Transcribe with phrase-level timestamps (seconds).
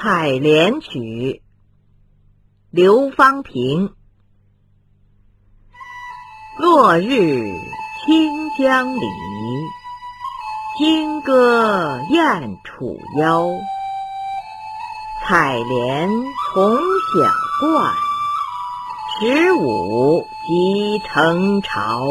[0.02, 0.98] 《采莲曲》
[2.70, 3.92] 刘方平，
[6.58, 7.52] 落日
[8.06, 9.02] 清江里，
[10.78, 13.50] 金歌燕楚腰。
[15.28, 16.08] 采莲
[16.54, 17.30] 从小
[17.60, 17.92] 惯，
[19.20, 22.06] 十五即成潮。